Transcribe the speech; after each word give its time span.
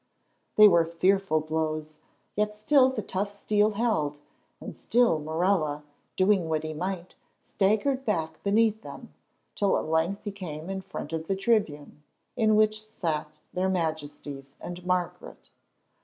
They 0.55 0.67
were 0.67 0.83
fearful 0.83 1.41
blows, 1.41 1.99
yet 2.35 2.55
still 2.55 2.89
the 2.89 3.03
tough 3.03 3.29
steel 3.29 3.73
held, 3.73 4.19
and 4.59 4.75
still 4.75 5.19
Morella, 5.19 5.83
doing 6.15 6.49
what 6.49 6.63
he 6.63 6.73
might, 6.73 7.13
staggered 7.39 8.03
back 8.03 8.41
beneath 8.41 8.81
them, 8.81 9.13
till 9.53 9.77
at 9.77 9.85
length 9.85 10.23
he 10.23 10.31
came 10.31 10.71
in 10.71 10.81
front 10.81 11.13
of 11.13 11.27
the 11.27 11.35
tribune, 11.35 12.01
in 12.35 12.55
which 12.55 12.81
sat 12.83 13.27
their 13.53 13.69
Majesties 13.69 14.55
and 14.59 14.83
Margaret. 14.87 15.51